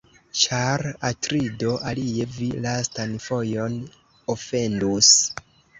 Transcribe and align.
Ĉar, 0.43 0.83
Atrido, 1.09 1.75
alie 1.91 2.27
vi 2.39 2.49
lastan 2.67 3.17
fojon 3.29 3.81
ofendus. 4.39 5.17